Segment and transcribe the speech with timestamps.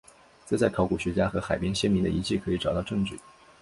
[0.47, 3.19] 这在考古学家在海边先民的遗迹可以找到证据。